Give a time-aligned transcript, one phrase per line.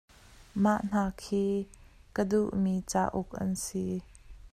[0.63, 1.43] Mah hna khi
[2.15, 3.85] ka duhmi cauk an si.